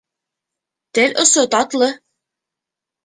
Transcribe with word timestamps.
Тел 0.93 1.11
осо 1.21 1.43
татлы 1.51 1.89